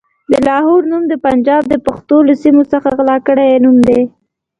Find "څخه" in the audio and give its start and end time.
2.73-2.87